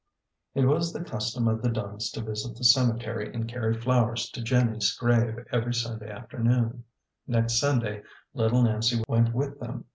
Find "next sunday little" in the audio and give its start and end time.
7.27-8.63